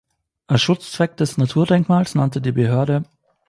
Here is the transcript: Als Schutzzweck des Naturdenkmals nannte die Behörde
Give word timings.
Als 0.47 0.63
Schutzzweck 0.63 1.15
des 1.17 1.37
Naturdenkmals 1.37 2.15
nannte 2.15 2.41
die 2.41 2.51
Behörde 2.51 3.03